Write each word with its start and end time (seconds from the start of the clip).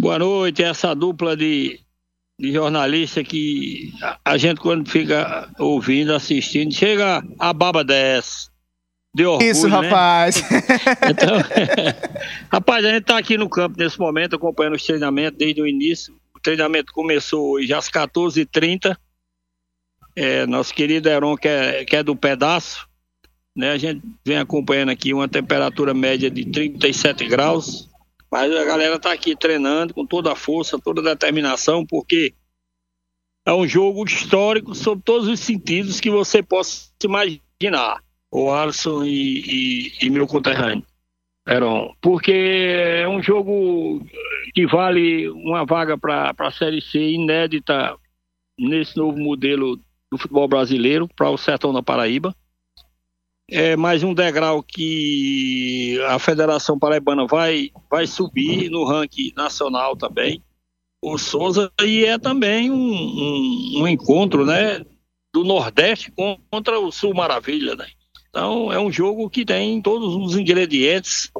Boa 0.00 0.18
noite, 0.18 0.62
essa 0.62 0.94
dupla 0.94 1.36
de, 1.36 1.78
de 2.38 2.52
jornalista 2.54 3.22
que 3.22 3.92
a, 4.02 4.18
a 4.24 4.38
gente 4.38 4.58
quando 4.58 4.88
fica 4.88 5.52
ouvindo, 5.58 6.14
assistindo, 6.14 6.72
chega 6.72 7.22
a 7.38 7.52
baba 7.52 7.84
dessa. 7.84 8.48
De 9.14 9.26
orgulho, 9.26 9.50
Isso, 9.50 9.68
né? 9.68 9.76
rapaz. 9.76 10.42
Então, 11.10 11.36
rapaz, 12.50 12.84
a 12.86 12.88
gente 12.88 13.02
está 13.02 13.18
aqui 13.18 13.36
no 13.36 13.46
campo 13.46 13.76
nesse 13.78 13.98
momento, 13.98 14.36
acompanhando 14.36 14.76
os 14.76 14.82
treinamentos 14.82 15.36
desde 15.38 15.60
o 15.60 15.66
início. 15.66 16.18
O 16.34 16.40
treinamento 16.40 16.94
começou 16.94 17.56
hoje 17.56 17.74
às 17.74 17.90
14h30. 17.90 18.96
É, 20.16 20.46
nosso 20.46 20.72
querido 20.72 21.10
Heron, 21.10 21.36
que 21.36 21.46
é, 21.46 21.84
que 21.84 21.94
é 21.94 22.02
do 22.02 22.16
pedaço, 22.16 22.88
né? 23.54 23.72
A 23.72 23.76
gente 23.76 24.00
vem 24.24 24.38
acompanhando 24.38 24.88
aqui 24.88 25.12
uma 25.12 25.28
temperatura 25.28 25.92
média 25.92 26.30
de 26.30 26.46
37 26.46 27.26
graus. 27.26 27.90
Mas 28.30 28.54
a 28.54 28.64
galera 28.64 28.96
está 28.96 29.12
aqui 29.12 29.34
treinando 29.34 29.92
com 29.92 30.06
toda 30.06 30.32
a 30.32 30.36
força, 30.36 30.78
toda 30.78 31.00
a 31.00 31.14
determinação, 31.14 31.84
porque 31.84 32.34
é 33.44 33.52
um 33.52 33.66
jogo 33.66 34.04
histórico 34.04 34.74
sob 34.74 35.02
todos 35.02 35.26
os 35.26 35.40
sentidos 35.40 36.00
que 36.00 36.10
você 36.10 36.42
possa 36.42 36.90
imaginar. 37.02 38.02
O 38.32 38.52
Alisson 38.52 39.02
e, 39.02 39.40
e, 39.40 40.06
e 40.06 40.10
meu 40.10 40.26
conterrâneo. 40.26 40.84
Heron, 41.48 41.92
porque 42.00 42.32
é 42.32 43.08
um 43.08 43.20
jogo 43.20 44.06
que 44.54 44.66
vale 44.66 45.28
uma 45.30 45.64
vaga 45.64 45.98
para 45.98 46.32
a 46.38 46.52
Série 46.52 46.80
C 46.80 46.98
inédita 46.98 47.96
nesse 48.56 48.96
novo 48.96 49.18
modelo 49.18 49.76
do 50.12 50.18
futebol 50.18 50.46
brasileiro 50.46 51.08
para 51.08 51.28
o 51.28 51.36
Sertão 51.36 51.72
da 51.72 51.82
Paraíba. 51.82 52.34
É 53.52 53.74
mais 53.74 54.04
um 54.04 54.14
degrau 54.14 54.62
que 54.62 56.00
a 56.08 56.20
Federação 56.20 56.78
Paraibana 56.78 57.26
vai, 57.26 57.70
vai 57.90 58.06
subir 58.06 58.70
no 58.70 58.84
ranking 58.84 59.32
nacional 59.36 59.96
também. 59.96 60.40
O 61.02 61.18
Souza 61.18 61.72
e 61.82 62.04
é 62.04 62.16
também 62.16 62.70
um, 62.70 62.76
um, 62.76 63.72
um 63.82 63.88
encontro 63.88 64.46
né, 64.46 64.84
do 65.34 65.42
Nordeste 65.42 66.12
contra 66.48 66.78
o 66.78 66.92
Sul 66.92 67.12
Maravilha. 67.12 67.74
Né? 67.74 67.88
Então 68.28 68.72
é 68.72 68.78
um 68.78 68.92
jogo 68.92 69.28
que 69.28 69.44
tem 69.44 69.82
todos 69.82 70.14
os 70.14 70.38
ingredientes 70.38 71.32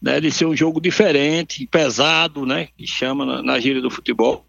né, 0.00 0.20
de 0.20 0.30
ser 0.30 0.46
um 0.46 0.56
jogo 0.56 0.80
diferente, 0.80 1.66
pesado, 1.66 2.46
né, 2.46 2.68
que 2.76 2.86
chama 2.86 3.26
na, 3.26 3.42
na 3.42 3.58
gíria 3.58 3.82
do 3.82 3.90
futebol. 3.90 4.46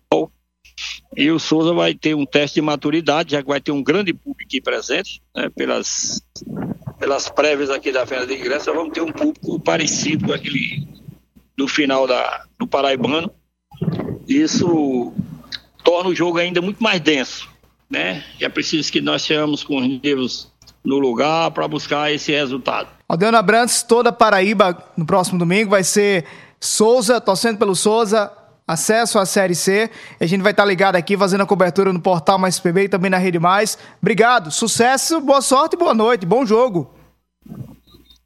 E 1.18 1.30
o 1.32 1.40
Souza 1.40 1.74
vai 1.74 1.94
ter 1.94 2.16
um 2.16 2.26
teste 2.26 2.56
de 2.56 2.62
maturidade, 2.62 3.32
já 3.32 3.42
que 3.42 3.50
vai 3.50 3.60
ter 3.60 3.72
um 3.72 3.84
grande 3.84 4.14
público 4.14 4.44
aqui 4.44 4.62
presente, 4.62 5.22
né, 5.36 5.50
pelas, 5.50 6.22
pelas 7.02 7.28
prévias 7.28 7.72
aqui 7.72 7.92
da 7.92 8.04
venda 8.04 8.28
de 8.28 8.36
ingresso, 8.36 8.72
vamos 8.72 8.94
ter 8.94 9.02
um 9.02 9.12
público 9.12 9.60
parecido 9.60 10.28
com 10.28 10.34
aquele 10.34 10.88
do 11.58 11.68
final 11.68 12.06
da, 12.06 12.46
do 12.60 12.68
Paraibano. 12.68 13.32
Isso 14.28 15.12
torna 15.84 16.12
o 16.12 16.16
jogo 16.16 16.38
ainda 16.38 16.62
muito 16.62 16.82
mais 16.82 17.02
denso, 17.02 17.50
né? 17.90 18.24
E 18.40 18.46
é 18.46 18.50
preciso 18.50 18.92
que 18.92 19.02
nós 19.02 19.26
tenhamos 19.26 19.64
com 19.64 19.78
os 19.78 20.02
nervos 20.04 20.52
no 20.86 21.00
lugar 21.00 21.50
para 21.50 21.68
buscar 21.68 22.12
esse 22.14 22.32
resultado. 22.32 22.88
Aldeano 23.10 23.38
Abrantes, 23.38 23.82
toda 23.82 24.12
Paraíba 24.12 24.78
no 24.96 25.06
próximo 25.06 25.40
domingo 25.40 25.72
vai 25.72 25.84
ser 25.84 26.26
Souza, 26.60 27.20
torcendo 27.20 27.58
pelo 27.58 27.76
Souza, 27.76 28.32
acesso 28.68 29.20
à 29.20 29.26
Série 29.26 29.56
C. 29.56 29.90
A 30.20 30.26
gente 30.26 30.42
vai 30.42 30.52
estar 30.52 30.66
ligado 30.66 30.96
aqui 30.96 31.18
fazendo 31.18 31.42
a 31.42 31.46
cobertura 31.46 31.92
no 31.92 32.02
portal 32.02 32.40
Mais 32.40 32.60
PB 32.60 32.84
e 32.84 32.90
também 32.90 33.12
na 33.12 33.18
Rede 33.18 33.40
Mais. 33.40 33.78
Obrigado, 34.02 34.52
sucesso, 34.52 35.20
boa 35.22 35.42
sorte 35.42 35.76
boa 35.76 35.94
noite, 35.94 36.26
bom 36.26 36.46
jogo. 36.46 36.94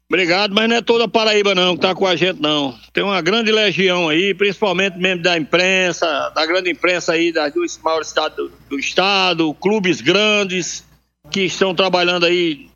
Obrigado, 0.08 0.54
mas 0.54 0.68
não 0.68 0.76
é 0.76 0.82
toda 0.82 1.08
Paraíba 1.08 1.52
não 1.52 1.74
que 1.74 1.80
tá 1.80 1.92
com 1.92 2.06
a 2.06 2.14
gente 2.14 2.40
não. 2.40 2.78
Tem 2.92 3.02
uma 3.02 3.20
grande 3.20 3.50
legião 3.50 4.08
aí, 4.08 4.32
principalmente 4.34 4.96
mesmo 4.96 5.22
da 5.22 5.36
imprensa, 5.36 6.30
da 6.30 6.46
grande 6.46 6.70
imprensa 6.70 7.12
aí 7.12 7.32
das 7.32 7.52
duas 7.52 7.76
maiores 7.78 8.08
cidades 8.08 8.36
do, 8.36 8.52
do 8.70 8.78
estado, 8.78 9.52
clubes 9.54 10.00
grandes 10.00 10.84
que 11.28 11.40
estão 11.40 11.74
trabalhando 11.74 12.24
aí 12.24 12.70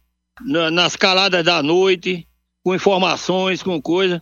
na, 0.44 0.72
nas 0.72 0.96
caladas 0.96 1.44
da 1.44 1.62
noite, 1.62 2.26
com 2.64 2.74
informações, 2.74 3.62
com 3.62 3.80
coisa. 3.80 4.20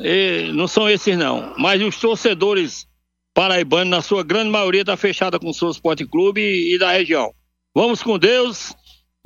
E 0.00 0.50
não 0.52 0.66
são 0.66 0.88
esses 0.88 1.16
não, 1.16 1.54
mas 1.58 1.82
os 1.82 1.98
torcedores 1.98 2.86
paraibanos, 3.34 3.90
na 3.90 4.02
sua 4.02 4.22
grande 4.22 4.50
maioria, 4.50 4.84
tá 4.84 4.96
fechada 4.96 5.38
com 5.38 5.48
o 5.50 5.54
seu 5.54 5.70
Esporte 5.70 6.06
Clube 6.06 6.40
e, 6.40 6.74
e 6.74 6.78
da 6.78 6.92
região. 6.92 7.32
Vamos 7.74 8.02
com 8.02 8.18
Deus. 8.18 8.74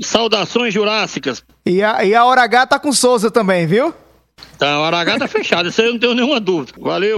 Saudações 0.00 0.74
jurássicas. 0.74 1.44
E 1.64 1.82
a, 1.82 2.04
e 2.04 2.14
a 2.14 2.24
Hora 2.24 2.42
H 2.42 2.66
tá 2.66 2.78
com 2.80 2.92
Souza 2.92 3.30
também, 3.30 3.66
viu? 3.66 3.94
Tá, 4.58 4.72
a 4.72 4.80
Hora 4.80 4.98
H 4.98 5.18
tá 5.20 5.28
fechada, 5.28 5.68
isso 5.68 5.80
aí 5.80 5.86
eu 5.86 5.92
não 5.92 6.00
tenho 6.00 6.14
nenhuma 6.14 6.40
dúvida. 6.40 6.72
Valeu. 6.78 7.16